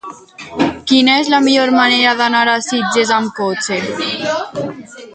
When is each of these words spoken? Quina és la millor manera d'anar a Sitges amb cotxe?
Quina 0.91 1.17
és 1.25 1.29
la 1.33 1.41
millor 1.49 1.73
manera 1.77 2.15
d'anar 2.23 2.41
a 2.57 2.57
Sitges 2.71 3.15
amb 3.21 3.39
cotxe? 3.43 3.81